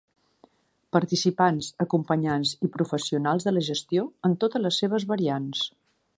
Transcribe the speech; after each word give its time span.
Participants, 0.95 1.67
acompanyants 1.85 2.55
i 2.69 2.73
professionals 2.79 3.47
de 3.49 3.55
la 3.57 3.65
gestió, 3.69 4.09
en 4.31 4.37
totes 4.47 4.67
les 4.69 4.83
seves 4.85 5.07
variants. 5.15 5.63